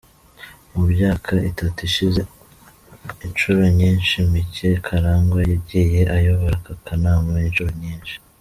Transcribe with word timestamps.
Mu 0.73 0.83
byaka 0.91 1.33
itatu 1.51 1.79
ishize, 1.89 2.21
inshuro 3.25 3.61
nyinshi 3.79 4.15
Mike 4.31 4.69
Karangwa 4.85 5.39
yagiye 5.51 6.01
ayobora 6.15 6.55
aka 6.59 6.73
kanama 6.85 7.33
inshuro 7.47 7.71
nyinshi. 7.83 8.13